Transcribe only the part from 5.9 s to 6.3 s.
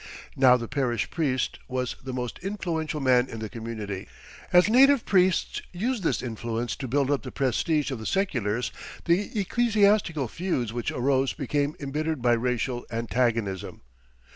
this